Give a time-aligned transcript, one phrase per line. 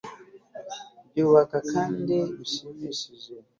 [1.09, 3.31] byubaka kandi bishimishije